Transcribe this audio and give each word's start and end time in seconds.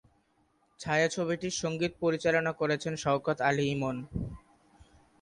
ছায়াছবিটির 0.79 1.55
সঙ্গীত 1.61 1.93
পরিচালনা 1.99 2.51
করেছেন 2.51 2.93
শওকত 2.95 3.37
আলী 3.41 3.65
ইমন। 3.71 3.95